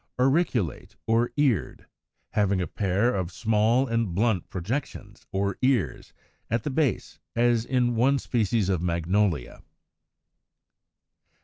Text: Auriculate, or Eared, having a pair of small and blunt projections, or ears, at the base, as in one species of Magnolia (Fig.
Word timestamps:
Auriculate, 0.17 0.95
or 1.05 1.29
Eared, 1.37 1.85
having 2.31 2.59
a 2.59 2.65
pair 2.65 3.13
of 3.13 3.31
small 3.31 3.85
and 3.85 4.15
blunt 4.15 4.49
projections, 4.49 5.27
or 5.31 5.59
ears, 5.61 6.11
at 6.49 6.63
the 6.63 6.71
base, 6.71 7.19
as 7.35 7.65
in 7.65 7.93
one 7.95 8.17
species 8.17 8.67
of 8.67 8.81
Magnolia 8.81 9.57
(Fig. 9.57 9.65